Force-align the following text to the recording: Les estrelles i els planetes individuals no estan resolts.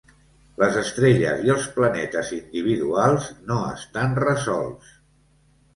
Les 0.61 0.77
estrelles 0.83 1.43
i 1.49 1.53
els 1.55 1.67
planetes 1.77 2.33
individuals 2.39 3.29
no 3.53 3.61
estan 3.77 4.21
resolts. 4.27 4.99